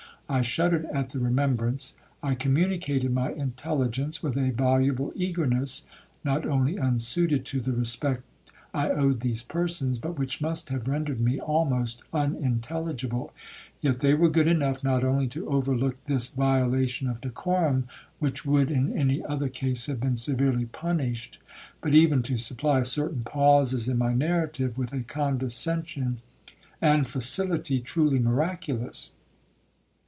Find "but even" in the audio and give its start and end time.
21.81-22.23